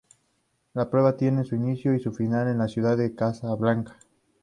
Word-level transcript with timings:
La 0.73 0.89
prueba 0.89 1.15
tiene 1.15 1.43
su 1.43 1.53
inicio 1.53 1.93
y 1.93 1.99
su 1.99 2.11
final 2.11 2.47
en 2.47 2.57
la 2.57 2.67
ciudad 2.67 2.97
de 2.97 3.13
Casablanca. 3.13 3.99